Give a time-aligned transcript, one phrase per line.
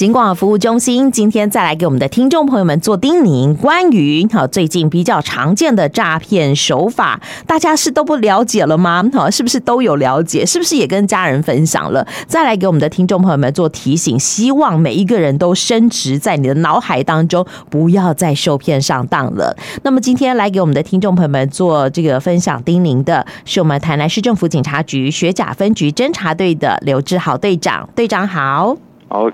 [0.00, 9.04] 警广服务中心今天再来给我们的听众朋友们做叮咛，关于好最近比较常见的诈骗手法，大家是都不了解了吗？
[9.12, 10.46] 好，是不是都有了解？
[10.46, 12.06] 是不是也跟家人分享了？
[12.26, 19.54] 再来给我们的听众朋友们做提醒，希望每一个人都深植在你的脑海当中，不要再受骗上当了。
[19.82, 28.74] 那么今天来给我们的听众朋友们做这个分享叮咛的是我们台南市政府警察局学甲分局侦查队的刘志豪队长，队长好。
[29.06, 29.30] 好。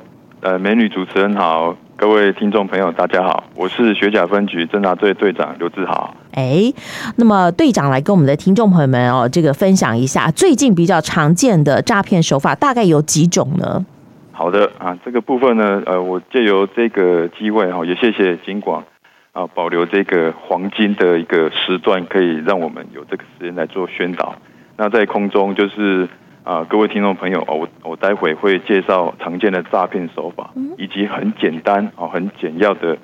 [0.47, 6.15] 呃，美女主持人好，各位听众朋友大家好，我是学甲分局侦查队队长刘志豪。
[6.35, 6.73] 哎，
[7.17, 13.85] 那么队长来跟我们的听众朋友们哦，这个分享一下最近比较常见的诈骗手法大概有几种呢？
[14.31, 18.85] 好的啊，这个部分呢，呃，我借由这个机会哈，也谢谢金广
[19.33, 24.37] 啊，保留这个黄金的一个时段，可以让我们有这个时间来做宣导。
[24.77, 26.09] 那在空中就是。
[26.47, 32.97] 啊，各位听众朋友，我我待会会介绍常见的诈骗手法，以及很简单啊、很简要的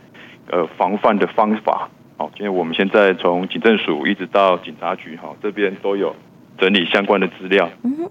[0.48, 1.88] 呃防范的方法。
[2.16, 6.14] 好，因为我们现在从警政署一直到警察局哈，这边都有
[6.56, 7.68] 整理相关的资料，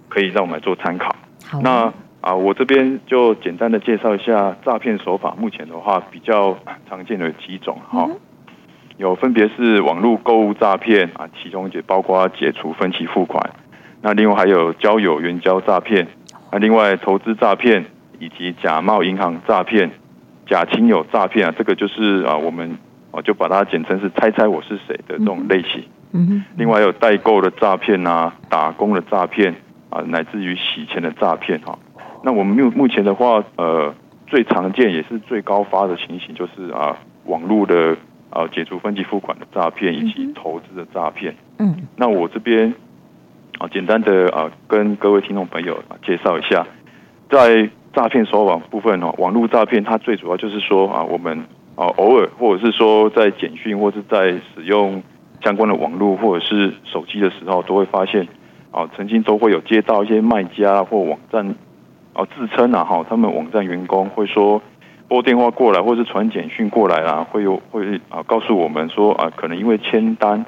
[0.09, 1.15] 可以让我们来做参考。
[1.63, 5.33] 那啊，我这边就简单的介绍一下诈骗手法。
[5.39, 6.57] 目前的话，比较
[6.89, 8.05] 常见的几种哈，
[8.97, 13.49] 有分别是网络购物诈骗啊，其中也包括解除分期付款。
[14.03, 16.07] 那另外还有交友援交诈骗，
[16.51, 17.85] 那另外投资诈骗
[18.19, 19.91] 以及假冒银行诈骗、
[20.47, 22.77] 假亲友诈骗啊，这个就是啊，我们
[23.11, 25.83] 啊就把它简称是“猜猜我是谁”的这种类型。
[26.13, 26.43] 嗯哼。
[26.57, 29.55] 另外还有代购的诈骗啊，打工的诈骗
[29.91, 31.77] 啊，乃至于洗钱的诈骗哈。
[32.23, 33.93] 那我们目目前的话，呃，
[34.25, 37.95] 最常见也是最高发的情形，就是啊，网络的
[38.31, 41.35] 啊解除分期付款的诈骗以及投资的诈骗。
[41.59, 41.87] 嗯。
[41.95, 42.73] 那我这边。
[43.61, 46.65] 啊，简单的啊，跟各位听众朋友啊介绍一下，
[47.29, 51.37] 在诈骗手网部分哦，网络诈骗它最主要就是说啊，我们
[51.75, 55.03] 啊偶尔或者是说在简讯或是在使用
[55.43, 58.27] 相关的网络或者是手机的时候，都会发现
[58.71, 61.53] 啊，曾经都会有接到一些卖家或网站
[62.13, 64.59] 啊自称啊哈，他们网站员工会说
[65.07, 70.43] 拨电话过来或是传简讯过来啊，会有会啊告诉我们说啊，可能因为签单。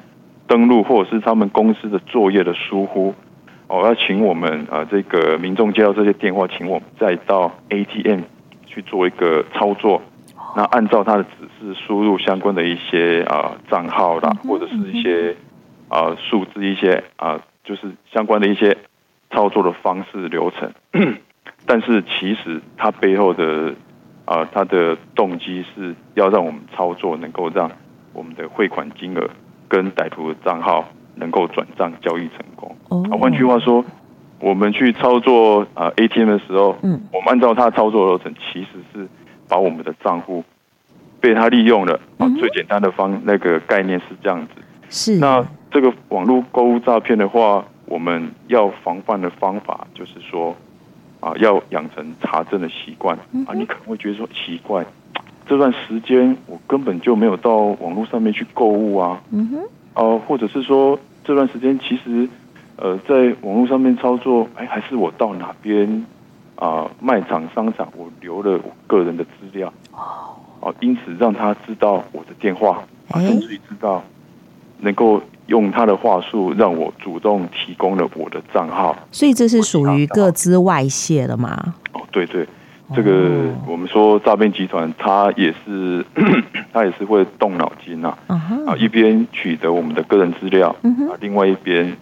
[0.46, 3.14] 登录或者是他们公司的作业的疏忽，
[3.66, 8.20] 哦，要请我们啊，这个民众接到这些电话，请我们再到 ATM
[8.66, 10.02] 去做一个操作，
[10.54, 15.34] 那按照他的指示输入相关的一些啊账号啦，或者是一些
[15.88, 18.76] 啊数字一些啊，就是相关的一些
[19.30, 20.70] 操作的方式流程，
[21.66, 23.74] 但是其实它背后的
[24.26, 27.70] 啊，它的动机是要让我们操作能够让
[28.12, 29.30] 我们的汇款金额。
[29.74, 30.84] 跟歹徒的账号
[31.16, 32.76] 能够转账交易成功。
[33.10, 33.84] 啊，换句话说，
[34.38, 39.08] 我们去操作啊 ATM 的时候，嗯，我们按照他操作流程，其实是
[39.48, 40.44] 把我们的账户
[41.20, 41.98] 被他利用了。
[42.18, 44.52] 啊，最简单的方那个概念是这样子。
[44.88, 45.16] 是。
[45.18, 50.54] 那这个网络购物诈骗的话，我们要防范的方法就是说，
[51.18, 53.16] 啊，要养成查证的习惯。
[53.48, 54.86] 啊，你可能会觉得说奇怪。
[55.46, 59.58] 这段时间我根本就没有到网络上面去购物啊，嗯哼，
[59.94, 62.28] 哦，或者是说这段时间其实，
[62.76, 66.06] 呃，在网络上面操作，哎，还是我到哪边
[66.56, 69.72] 啊卖场商场，我留了我个人的资料，
[70.60, 74.02] 哦，因此让他知道我的电话，啊，甚至于知道
[74.78, 81.74] 能够用他的话术让我主动提供了我的账号，所以这是属于各自外泄了吗？
[81.92, 82.48] 哦，对对。
[82.94, 86.04] 这个我们说诈骗集团，他也是
[86.72, 91.96] 他也是会动脑筋呐，啊，一边取得我们的个人资料，啊，另外一边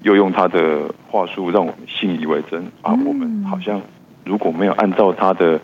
[0.00, 3.80] 又用他的话术让我们信以为真啊，我们好像
[4.24, 5.60] 如果没有按照他的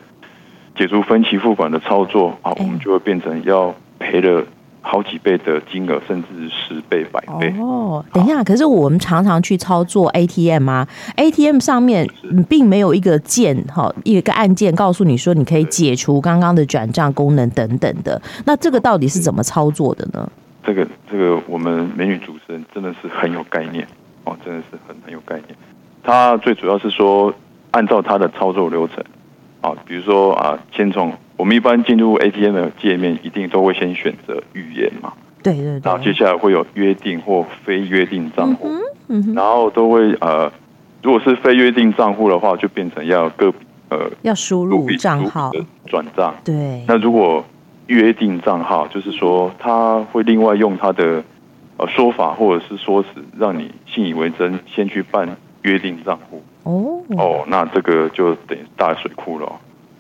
[0.77, 4.45] 解除分期付款的操作啊，我们就会变成要赔了。
[4.81, 7.55] 好几倍的金额，甚至十倍、百倍。
[7.61, 12.09] 哦，等一下，可是我们常常去操作 ATM 啊，ATM 上面
[12.49, 18.21] 并没有一个键哈，一个按键告诉你说你可以解除刚刚的转账功能等等的。
[18.47, 20.31] 那这个到底是怎么操作的呢？
[20.65, 23.87] 这个这个，我们美女主持人真的是很有概念
[24.25, 25.57] 哦，真的是很很有概念。
[26.03, 27.35] 她最主要是说，
[27.73, 29.05] 按照她的操作流程
[29.61, 31.13] 啊，比如说啊，先从。
[31.39, 35.13] 我们一般进入 ATM 的界面，一定都会先选择语言嘛。
[35.43, 35.81] 对对对。
[35.85, 38.69] 然后接下来会有约定或非约定账户。
[39.35, 40.53] 然后都会呃，
[41.01, 43.55] 如果是非约定账户的话，就变成要个
[43.89, 46.35] 呃要输入账号的转账。
[46.45, 46.85] 对。
[46.89, 47.43] 那如果
[47.87, 51.23] 约定账号，就是说他会另外用他的
[51.77, 53.09] 呃说法或者是说辞，
[53.39, 56.43] 让你信以为真，先去办约定账户。
[56.65, 57.01] 哦。
[57.17, 59.51] 哦，那这个就等于大水库了。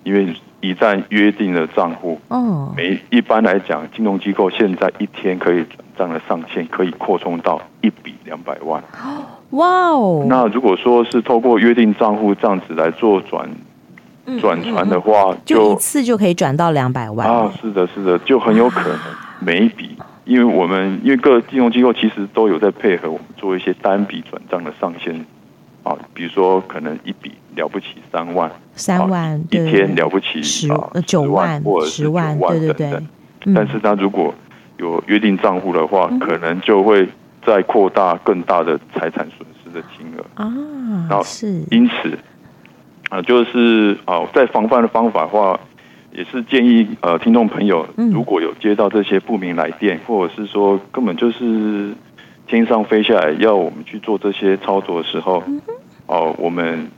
[0.08, 8.82] 因为一旦约定了账户，哦，每一般来讲，金融机构现在一天可以转账的上限可以扩充到一笔两百万。
[9.50, 10.24] 哇哦！
[10.26, 13.46] 那如果说是透过约定账户这样子来做转
[14.40, 17.52] 转传的话，就，就一次就可以转到两百万啊！
[17.60, 18.98] 是的，是的，就很有可能
[19.40, 19.94] 每一笔，
[20.24, 25.22] 因为我们因为各金融机构其实都有在配合我们做一些单笔转账的上限。
[25.84, 30.68] 啊，比如说可能一笔了不起三万，三万一天了不起十
[31.04, 32.90] 九万或者是九万等等，对对
[33.40, 33.54] 对。
[33.54, 34.32] 但是他如果
[34.78, 37.08] 有约定账户的话，嗯、可能就会
[37.44, 40.46] 再扩大更大的财产损失的金额啊。
[41.10, 42.16] 然后是因此
[43.10, 45.58] 啊，就是啊，在防范的方法的话，
[46.12, 51.92] 也是建议呃听众朋友，如果有接到这些不明来电，或者是说根本就是。
[52.50, 55.42] 天上飞下来要我们去做这些操作的时候，
[56.06, 56.88] 哦，我们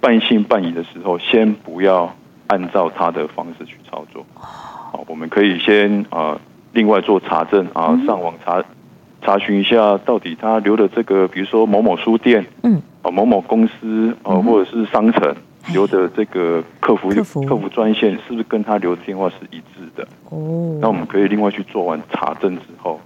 [0.00, 2.14] 半信半疑的时候，先不要
[2.46, 4.24] 按照他的方式去操作。
[4.34, 6.40] 好，我们可以先啊，
[6.72, 8.64] 另外做查证啊，上网查
[9.22, 15.34] 查询一下，到底他留的这个，比如说某某书店，嗯，啊，某某公司，啊，或者是商城
[15.72, 17.68] 留的这个客服客服。
[17.68, 20.06] 专线，是不是跟他留的电话是一致的？
[20.30, 23.00] 哦，那我们可以另外去做完查证之后。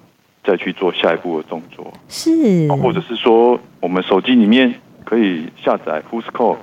[0.45, 4.75] 再去做下一步的动作，是，或者是说，我们手机里面
[5.05, 6.57] 可以下载 Whoscall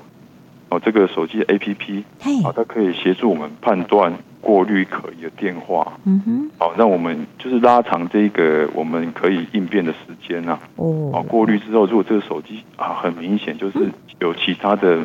[0.69, 2.04] 哦，这个手机 APP，
[2.44, 13.89] 好，它可以协助我们判断过滤可疑的电话，嗯哼，好，让我们就是拉长这个我们可以应变的时间啊，哦，好，过滤之后，如果这个手机啊很明显就是
[14.19, 15.00] 有其他的。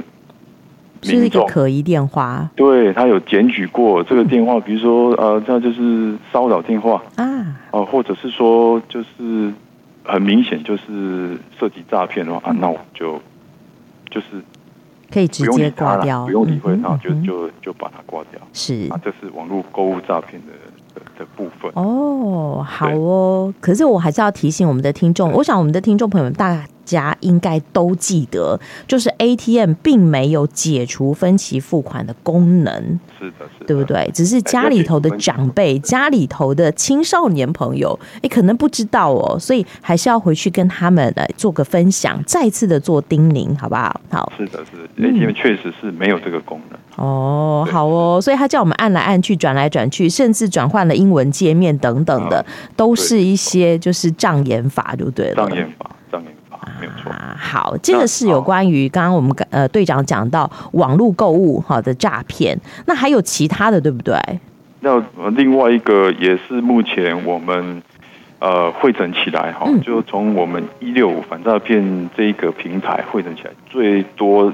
[1.02, 7.02] 是一个可疑电话，对，他有检举过这个电话，比如说呃，这就是骚扰电话。
[7.16, 9.52] 啊，哦，或者是说就是
[10.02, 13.20] 很明显就是涉及诈骗的话，啊，那我就
[14.10, 14.42] 就是
[15.12, 18.40] 可以直接挂掉，不用理会它，就就就把它挂掉。
[18.52, 20.52] 是啊，这是网络购物诈骗的
[21.18, 21.70] 的部分。
[21.74, 26.66] 哦，好哦，可是我还是要提醒我们的听众，我想我们的听众朋友们大概。
[26.84, 32.74] 家应该都记得，就是 ATM 并没有解除分期付款的功能，
[33.18, 34.10] 是的，是的，对不对？
[34.12, 44.00] 只是家里头的长辈、家里头的青少年朋友，哎，可能不知道哦，所以还是要回去跟他们来做个分享，再次的做叮咛，好不好？
[44.10, 46.78] 好，是的，是的，ATM 确实是没有这个功能。
[46.96, 52.44] 哦，好哦，所以他叫我们按来按去、转来转去，甚至转换了英文界面等等的，
[52.76, 55.34] 都是一些就是障眼法，对不对？
[55.34, 55.90] 障眼法。
[56.80, 64.16] 没有错啊，好，这个是有关于刚刚我们呃队长讲到网络购物好的诈骗，那还有其他的对不对？
[64.80, 67.82] 那另外一个也是目前我们
[68.38, 74.52] 呃汇整起来哈，就从我们一六五反诈骗这一个平台汇整起来最多。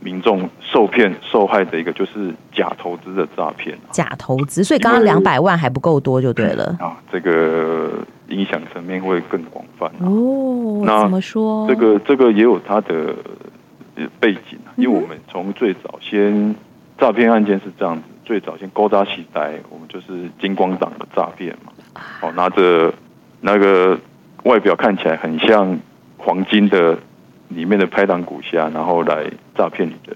[0.00, 7.90] 民众受骗受害的一个就是假投资的诈骗，假投资，所以刚刚两百万还不够多就对了啊，这个
[8.28, 10.82] 影响层面会更广泛哦。
[10.84, 11.66] 那怎么说？
[11.68, 13.14] 这个这个也有它的
[14.20, 16.54] 背景，因为我们从最早先
[16.98, 21.72] 诈骗案件是这样子，最早先勾搭起来，我们就是金光党的诈骗嘛，
[22.22, 22.92] 哦，拿着
[23.40, 23.98] 那个
[24.44, 25.78] 外表看起来很像
[26.16, 26.98] 黄金的。
[27.50, 29.24] 里面的拍档股下，然后来
[29.56, 30.14] 诈骗你的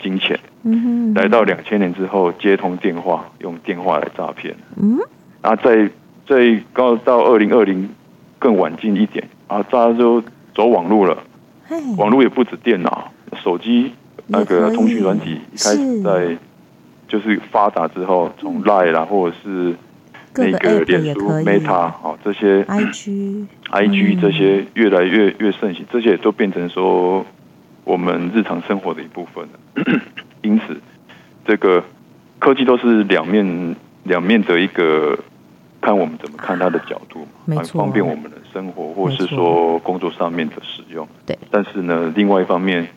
[0.00, 0.40] 金钱。
[0.62, 4.56] 嗯哼，来到两千年之后，接通电话，用电话来诈骗。
[4.76, 4.98] 嗯，
[5.42, 5.90] 啊，在
[6.28, 7.88] 在高到二零二零
[8.38, 10.22] 更晚近一点啊，大家就
[10.54, 11.16] 走网络了。
[11.96, 13.10] 网络也不止电脑，
[13.42, 13.92] 手机
[14.26, 16.36] 那个通讯软体一开始在
[17.08, 19.74] 就是发达之后，从 Line 啦，或者是。
[20.34, 27.26] 那个脸书、Meta 啊，这些 IG、IG 这些越来越越盛行，这些也都变成说
[27.82, 30.00] 我们日常生活的一部分了。
[30.42, 30.76] 因此，
[31.44, 31.82] 这个
[32.38, 35.18] 科技都是两面两面的一个，
[35.80, 41.06] 看我们怎么看它的角度，很方便我们的生活，或是说工作上面的使用。
[41.24, 42.88] 对，但是呢，另外一方面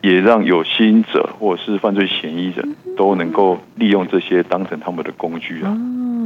[0.00, 5.76] 也让有心者或者是犯罪嫌疑人都能够利用这些当成他们的工具啊。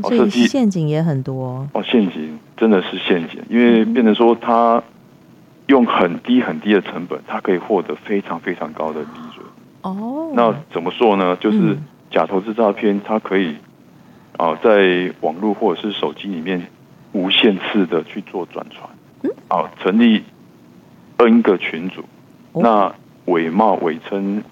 [0.02, 1.66] 所以陷阱也很多。
[1.72, 4.82] 哦，陷阱真的是陷阱，因为变成说他
[5.66, 9.06] 用很低很低的成本，他可以获得非常非常高的利
[9.36, 9.46] 润。
[9.82, 11.36] 哦，那怎么说呢？
[11.40, 11.76] 就是
[12.10, 13.56] 假投资诈骗，它可以
[14.36, 16.66] 啊，在网络或者是手机里面
[17.12, 20.24] 无限次的去做转传，啊，成立
[21.18, 22.04] N 个群组，
[22.52, 22.92] 那
[23.26, 24.42] 伪冒伪称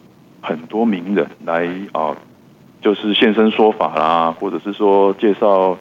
[0.40, 2.16] 很多名人来啊。
[2.80, 5.78] 就是现身说法啦，或者是说介绍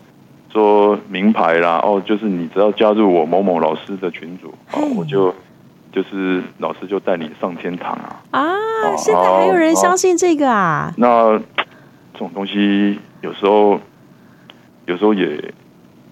[0.53, 5.33] 说名牌啦，哦，就是你只要加入我某某老师的群组，哦，我就
[5.91, 8.21] 就是老师就带你上天堂啊！
[8.29, 10.93] 啊，现在还有人相信这个啊？
[10.95, 11.39] 那
[12.13, 13.79] 这种东西有时候
[14.85, 15.53] 有时候也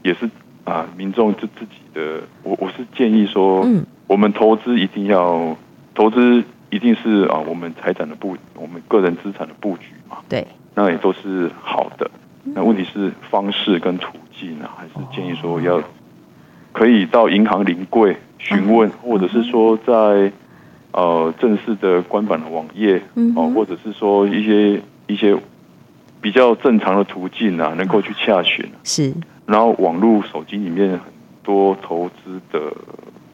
[0.03, 0.29] 也是
[0.63, 5.55] 啊，民众自自己的，我我是建议说，嗯，我们投资一定要
[5.93, 10.45] 投资一定是啊，我们财产的布，我们个人资产的布局嘛，对，
[10.75, 12.09] 那也都是好的。
[12.43, 15.81] 那问题是方式跟途径呢，还是建议说要
[16.71, 20.31] 可以到银行临柜询问，或者是说在。
[20.91, 22.99] 呃，正式的官版的网页，
[23.35, 25.37] 哦、或者是说一些一些
[26.21, 28.65] 比较正常的途径啊，能够去洽询。
[28.83, 29.13] 是，
[29.45, 30.99] 然后网络手机里面很
[31.43, 32.71] 多投资的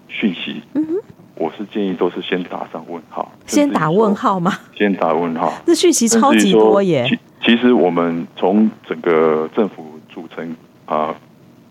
[0.07, 0.93] 讯息，嗯哼，
[1.35, 3.31] 我是建议都是先打上问号。
[3.45, 4.53] 先打问号吗？
[4.75, 5.53] 先打问号。
[5.65, 7.05] 这讯息超级多耶。
[7.41, 10.49] 其其实我们从整个政府组成
[10.85, 11.15] 啊、呃，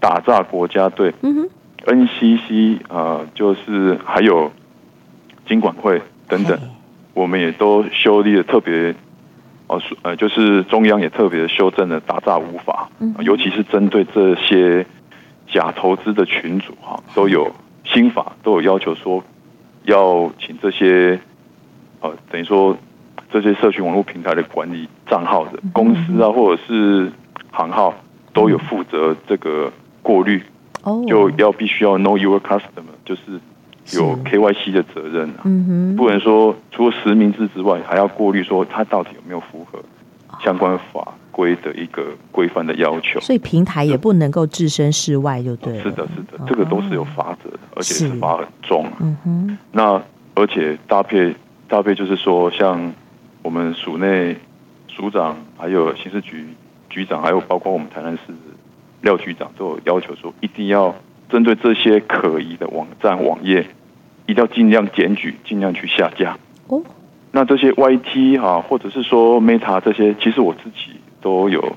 [0.01, 1.49] 打炸国家队，嗯哼
[1.87, 4.51] ，NCC 啊、呃，就是还有。
[5.47, 6.59] 金管会等等，
[7.13, 8.95] 我们也都修立了特别
[9.67, 12.91] 哦，呃，就是中央也特别修正了打诈五法，
[13.21, 14.85] 尤其是针对这些
[15.47, 17.51] 假投资的群组哈，都有
[17.85, 19.25] 新法，都有要求说
[19.85, 21.19] 要请这些
[22.01, 22.77] 呃，等于说
[23.33, 27.11] 这些社群网络平台的管理账号的公司啊，或者是
[27.51, 27.95] 行号，
[28.33, 30.43] 都有负责这个过滤，
[31.09, 33.23] 就要必须要 know your customer，就是。
[33.93, 39.79] 有 KYC 的责任啊，嗯哼，不能说除了实名制之外，还要过滤说他到底有没有符合
[40.43, 43.21] 相关法规的一个规范的要求。
[43.21, 45.79] 所以平台也不能够置身事外，就对。
[45.83, 48.87] 是的，是的，这个都是有法则的，而且是罚很重。
[49.01, 50.03] 嗯哼，那
[50.35, 51.37] 而且搭配
[51.69, 52.91] 搭配就是说，像
[53.43, 54.35] 我们署内
[54.89, 56.47] 署长，还有刑事局
[56.89, 58.33] 局长，还有包括我们台南市
[59.03, 60.95] 廖局长，都有要求说，一定要。
[61.35, 63.67] 针对这些可疑的网站网页，
[64.27, 66.39] 一定要尽量检举，尽量去下架。
[66.69, 66.81] 哦，
[67.33, 71.77] 那这些 YT 哈，或者是说 Meta 这些，其实我自己都有，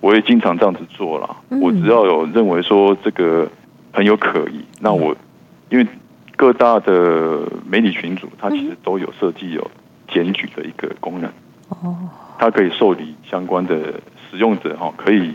[0.00, 1.38] 我也经常这样子做了。
[1.60, 3.50] 我只要有认为说这个
[3.92, 5.16] 很有可疑，那我
[5.70, 5.84] 因为
[6.36, 9.68] 各大的媒体群组，它其实都有设计有
[10.06, 11.28] 检举的一个功能。
[11.70, 11.96] 哦，
[12.38, 13.94] 它可以受理相关的
[14.30, 15.34] 使用者哈，可以。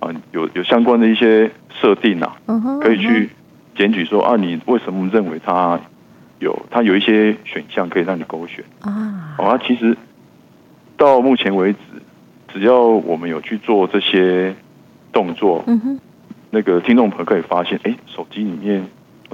[0.00, 3.30] 啊，有有相关的一些设定、啊，uh 可以去
[3.76, 5.78] 检举说啊，你为什么认为他
[6.38, 6.66] 有？
[6.70, 9.34] 他有一些选项可以让你勾选啊。
[9.36, 9.96] 好啊，其实
[10.96, 11.78] 到目前为止，
[12.48, 14.54] 只要我们有去做这些
[15.12, 16.00] 动作，嗯哼，
[16.50, 18.84] 那个听众朋友可以发现，哎，手机里面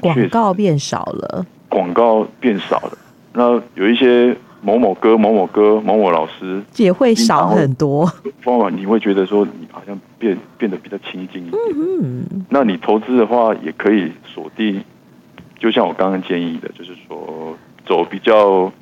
[0.01, 2.99] 广告变少了，广告变少了。
[3.33, 4.37] 那有一些。
[4.67, 8.13] 某某哥、某某哥、某某老师也会少很多。
[8.47, 11.63] 往往你会觉得说，你好像变变得比较亲近一点。
[11.77, 14.83] 嗯，那你投资的话，也可以锁定，
[15.61, 17.57] 就像我刚刚建议的，就是说
[17.87, 18.73] 走比较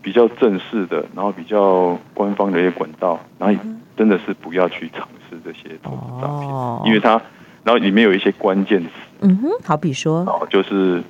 [0.00, 3.60] 比较正式的，然后比较官方的一些管道，然后
[3.96, 7.20] 真的是不要去尝试这些投资诈骗，哦、因为它
[7.64, 8.90] 然后里面有一些关键词。
[9.22, 11.02] 嗯哼，好比说，哦，就是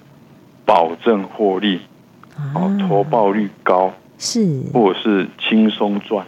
[0.65, 1.83] 保证获利，
[2.55, 3.93] 哦，投报率高。
[4.19, 6.25] 是，或者是轻松赚，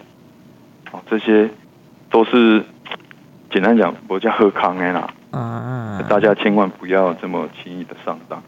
[1.11, 1.49] 这些
[2.11, 2.63] 都是
[3.51, 5.09] 简单讲，我叫喝康哎啦。
[5.31, 8.43] 啊，大家千万不要这么轻易的上当。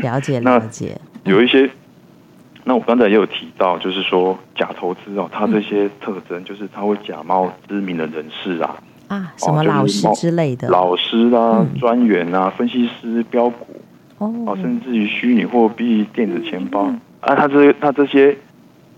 [0.00, 1.00] 了解， 了解。
[1.24, 1.70] 有一些，
[2.64, 8.76] 那我刚才也有提到，就是说假投资哦，它这些特征就是它会假冒知名的人士啊，
[9.08, 13.80] 啊，什么老师之类的，老师啊、专员啊、分析师、标股
[14.18, 16.84] 哦，甚至于虚拟货币、电子钱包。
[17.20, 18.36] 啊，他这他这些。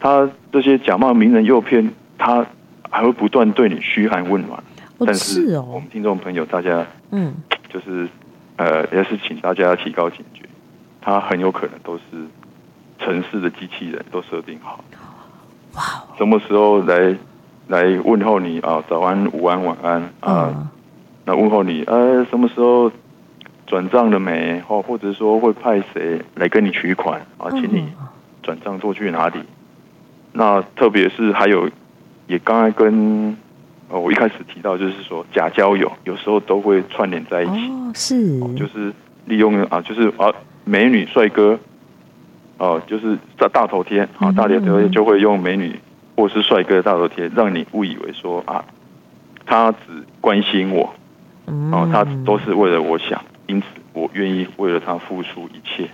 [0.05, 2.45] 他这些假冒名人诱骗，他
[2.91, 4.63] 还会不断对你嘘寒问暖。
[4.99, 7.35] 但是我们听众朋友，大家嗯，
[7.71, 8.07] 就是
[8.57, 10.43] 呃，也是请大家提高警觉，
[11.01, 12.03] 他很有可能都是
[12.99, 14.85] 城市的机器人都设定好。
[15.73, 15.83] 哇！
[16.19, 17.17] 什么时候来
[17.69, 18.85] 来问候你啊？
[18.87, 20.71] 早安、午安、晚安啊？
[21.25, 22.93] 那问候你呃，什么时候
[23.67, 24.61] 转账了没？
[24.69, 27.49] 或或者说会派谁来跟你取款啊？
[27.53, 27.89] 请你
[28.43, 29.39] 转账过去哪里？
[30.37, 31.71] 那特别是还有，
[32.26, 33.37] 也刚才跟
[33.88, 38.93] 呃我一开始提到，就是说假交友有时候都会串联在一起，哦，是，就是
[39.26, 41.57] 利用啊，就是啊美女帅哥，
[42.59, 45.79] 哦，就是在大头贴啊，大头贴就会用美女
[46.17, 48.64] 或是帅哥的大头贴，让你误以为说啊，
[49.47, 49.79] 他只
[50.21, 50.93] 关心我，
[51.71, 55.88] 哦，他都是为了我想，因此我愿意为了他付出一切。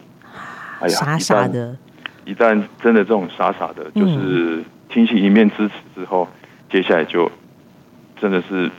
[0.81, 1.77] 哎呀，傻傻的。
[2.31, 7.31] 一旦真的这种傻傻的，就是听信一面之词之后，嗯、接下来就
[8.21, 8.71] 真的是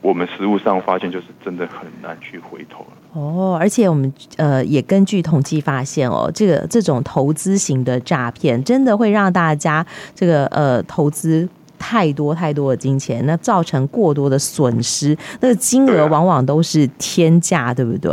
[0.00, 2.92] 我们实务上发现，就是真的很难去回头了。
[3.12, 11.48] 哦，而且我们呃也根据统计发现哦，这个这种投资型的诈骗，真的会让大家这个呃投资。
[11.76, 18.10] 太多太多的金钱，那造成过多的损失，那个金额往往都是天价，对不对？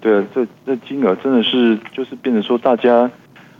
[0.00, 3.10] 对啊，这这金额真的是就是变成说，大家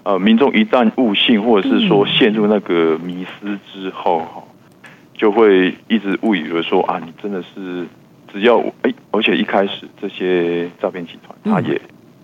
[0.06, 4.44] 呃，民众一旦误信，或者是说陷入那个迷失之后，哈、
[4.84, 7.84] 嗯，就会一直误以为说啊，你真的是
[8.32, 11.80] 只要哎，而且一开始这些诈骗集团他也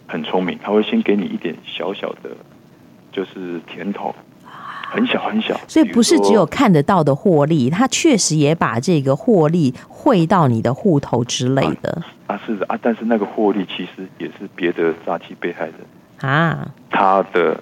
[0.06, 2.30] 很聪明，他会先给你一点小小的，
[3.10, 4.14] 就是甜头。
[4.94, 12.02] 很小很小，所以不是只有看得到的获利，他确实也把这个获利汇到你的户头之类的。
[12.26, 15.74] 啊，是的啊，但是那个获利其实也是别的诈欺被害人
[16.20, 17.58] 啊，他的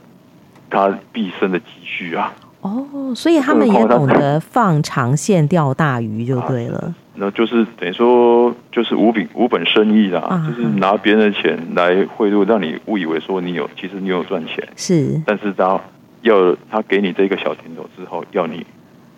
[0.70, 2.32] 他毕生的积蓄啊。
[2.62, 6.78] 哦，所以他们也懂得放长线钓大鱼就对了。
[6.78, 14.66] 啊、那就是等于说，就是无本无本生意啦，啊、就是拿别人的钱来贿赂，让你误以为说你有，其实你有赚钱。
[14.76, 15.78] 是，但是他。
[16.22, 18.66] 要他给你这个小甜头之后，要你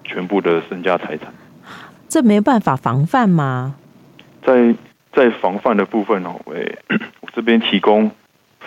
[0.04, 1.34] 全部的身家财产，
[2.08, 3.74] 这没办法防范吗？
[4.46, 4.72] 在
[5.12, 6.54] 在防范的部分哦，我
[7.20, 8.08] 我这边提供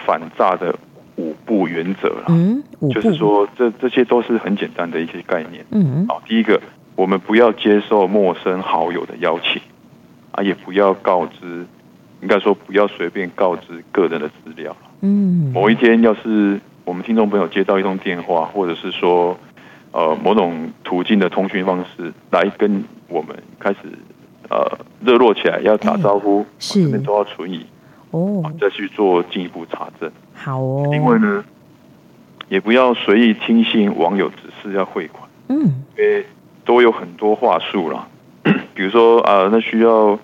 [0.05, 0.75] 反诈的
[1.17, 2.25] 五步原则了。
[2.29, 5.65] 嗯，就是说这这些都是很简单的一些概念。
[5.71, 6.61] 嗯，好，第一个，
[6.95, 9.61] 我们不要接受陌生好友的邀请
[10.31, 11.65] 啊，也不要告知，
[12.21, 14.75] 应该说不要随便告知个人的资料。
[15.01, 16.59] 嗯，某一天要是。
[16.85, 19.35] 我们听众朋友接到一通电话，或者是说，
[19.91, 23.79] 呃，某种途径的通讯方式来跟我们开始
[24.51, 27.65] 呃热络起来，要打招呼，欸、是这边都要存疑
[28.11, 30.11] 哦，再去做进一步查证。
[30.45, 30.89] 好哦。
[30.91, 31.43] 另外呢，
[32.49, 35.57] 也不要随意听信网友指示要汇款，嗯，
[35.97, 36.23] 因为
[36.63, 38.07] 都有很多话术啦，
[38.75, 40.19] 比如说啊、呃，那需要哦、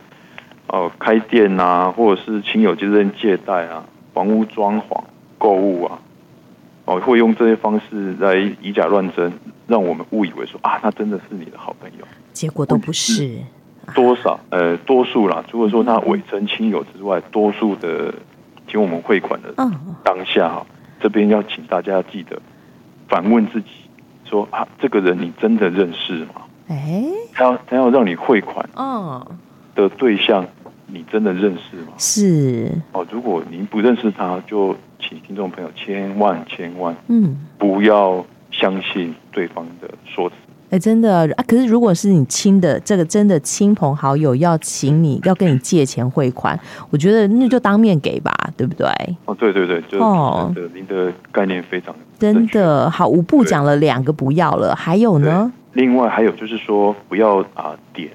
[0.68, 5.04] 呃、开店啊，或者是亲友之间借贷啊，房屋装潢、
[5.40, 6.00] 购物啊。
[6.86, 9.32] 哦，会用这些方式来以假乱真，
[9.66, 13.40] 让我们误以为说啊，他真的是你的好朋友，结果都不是。
[13.96, 18.14] 多少呃，多数啦，如果说他伪称亲友之外，多数的
[18.72, 19.54] 请我们汇款的
[20.02, 20.66] 当下哈，
[21.02, 22.42] 这边要请大家记得
[23.10, 23.68] 反问自己
[24.24, 26.44] 说啊，这个人你真的认识吗？
[26.70, 27.04] 哎，
[27.34, 28.68] 他要他要让你汇款
[29.76, 30.48] 的对象，
[30.88, 31.94] 你真的认识吗？
[31.98, 34.76] 是哦，如果您不认识他，就。
[35.04, 40.36] 请听众朋友千万千万，嗯，不要相信对方的说辞。
[40.72, 41.44] 哎，真的啊！
[41.46, 46.58] 可是如果是你亲的这个真的亲朋好友要请你要跟你借钱汇款，
[46.90, 48.88] 我觉得那就当面给吧，对不对？
[49.26, 53.06] 哦，对对对，哦，您的概念非常真的好。
[53.06, 55.52] 五步讲了两个不要了，还有呢？
[55.74, 58.10] 另外还有就是说，不要啊点，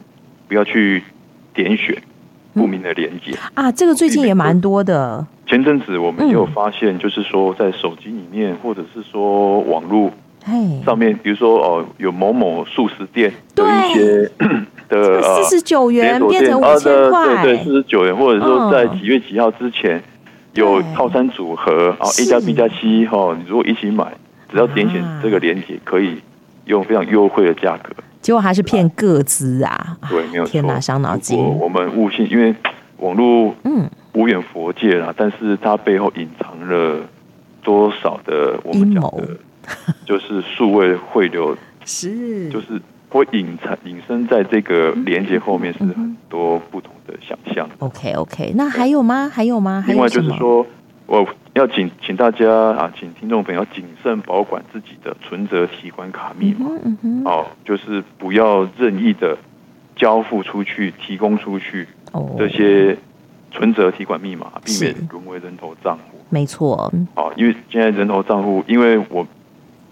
[0.48, 1.02] 不要去
[1.52, 1.94] 点选
[2.54, 3.72] 不明的连接、嗯、啊。
[3.72, 5.26] 这个最近也蛮多的。
[5.46, 10.10] 前阵子我们也有发现，就是说在手机里面，或者是说网络
[10.84, 14.30] 上面，比如说哦，有某某素食店有一些
[14.88, 20.02] 的四十九元变成五千块，对对，四十九元，或者说在几月几号之前
[20.54, 24.06] 有套餐组合，啊，A 加 B 加 C 哈，你如果一起买，
[24.50, 26.20] 只要点选这个链接，可以
[26.66, 27.90] 用非常优惠的价格。
[28.20, 29.96] 结果还是骗个资啊！
[30.10, 30.50] 对，没有错。
[30.50, 31.38] 天哪，伤脑筋。
[31.38, 32.54] 我们误信，因为
[32.98, 33.88] 网络嗯。
[34.14, 37.00] 无远佛界啦，但是它背后隐藏了
[37.62, 39.28] 多少的我们讲的，
[40.06, 47.68] 就是数位汇流，是就是会隐藏隐身在这个连接后面，是很多不同的想象。
[47.80, 49.28] OK OK，那还有吗？
[49.28, 49.84] 还有吗？
[49.86, 50.66] 另外就是说，
[51.06, 59.36] 我要请请大家啊，请听众朋友谨慎保管自己的存折、提款卡密码，嗯嗯哦，就是不要任意的
[59.96, 61.86] 交付出去、提供出去
[62.38, 62.96] 这些。
[63.52, 66.18] 存折提款密码，避免沦为人头账户。
[66.28, 69.26] 没错，好，因为现在人头账户，因为我，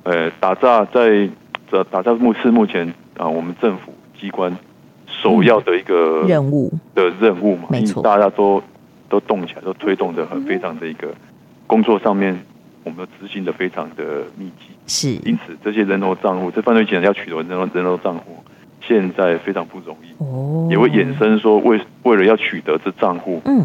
[0.05, 1.29] 呃，打诈在
[1.71, 2.87] 这打诈目是目前
[3.17, 4.57] 啊，我们政府机关
[5.07, 6.73] 首要的一个任务。
[6.95, 8.63] 的任务嘛，没错，大家都
[9.09, 11.09] 都动起来，都推动的很非常的一个
[11.67, 12.39] 工作上面，
[12.85, 14.77] 我们都执行的非常的密集。
[14.87, 18.37] 是，因此这些人头账户，这犯罪集团要取得人头人头账户。
[18.87, 23.65] 现在非常不容易，哦，也会衍生说为为了要取得这账户，嗯，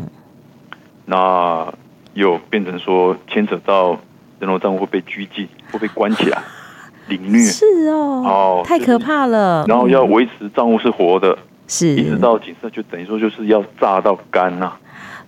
[1.05, 1.67] 那
[2.13, 3.99] 又变成说牵扯到
[4.39, 6.41] 人头账户会被拘禁，会被关起来，
[7.07, 9.65] 凌虐，是哦，哦，太可怕了。
[9.67, 14.73] 然后要维持账户是活的，是，一直到警察就等于说就是要榨到干呐。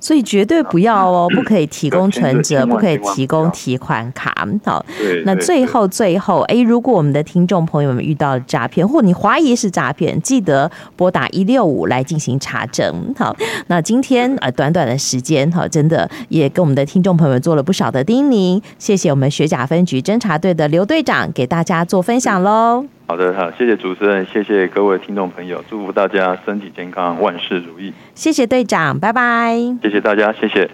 [0.02, 4.30] 所以绝对不要哦，不可以提供存折，不可以提供提款卡。
[4.66, 4.84] 好，
[5.24, 13.14] 那最后最后，哎，如果我们的听众朋友们遇到了诈骗，或你怀疑是诈骗，记得拨打一六五来进行查证。
[13.16, 13.36] 好，
[13.68, 18.60] 那今天呃短短的时间，哈，真的也跟我们的听众朋友们做了不少的叮咛。
[18.80, 22.84] 谢谢我们学甲分局侦查队的刘队长给大家做分享喽。
[23.12, 27.92] 好的，好，谢谢主持人，谢谢各位听众朋友，祝福大家身体健康，万事如意。
[28.16, 29.54] 谢谢队长，拜拜。
[29.84, 30.72] 谢谢大家，谢谢。